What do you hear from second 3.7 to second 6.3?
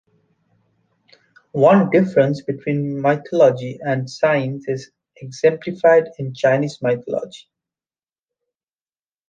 and science is exemplified